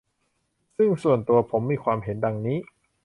[0.75, 2.57] ซึ่งส่วนตัวผมมีความเห็นดังนี้